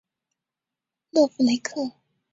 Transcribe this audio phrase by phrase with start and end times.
[1.11, 1.91] 勒夫雷克。